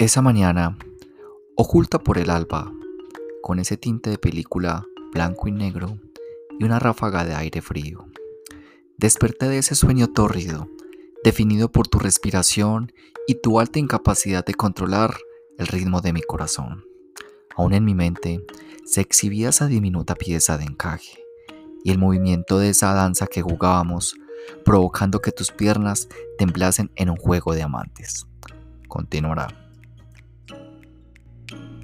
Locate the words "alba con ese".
2.30-3.76